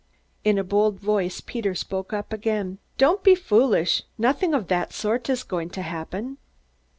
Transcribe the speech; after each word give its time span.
In 0.43 0.57
a 0.57 0.63
bold 0.63 0.99
voice 0.99 1.41
Peter 1.41 1.75
spoke 1.75 2.11
up 2.11 2.33
again: 2.33 2.79
"Don't 2.97 3.21
be 3.23 3.35
foolish. 3.35 4.01
Nothing 4.17 4.55
of 4.55 4.67
that 4.67 4.93
sort 4.93 5.29
is 5.29 5.43
going 5.43 5.69
to 5.77 5.83
happen!" 5.83 6.39